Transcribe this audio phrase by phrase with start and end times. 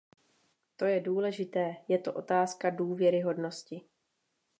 [0.75, 3.81] To je důležité, je to otázka důvěryhodnosti.